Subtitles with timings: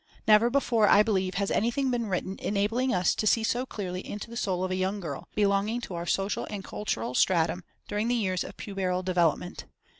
[0.27, 4.31] Never before, I believe, has anything been written enabling us to see so clearly into
[4.31, 8.15] the soul of a young girl, belonging to our social and cultural stratum, during the
[8.15, 9.65] years of puberal development.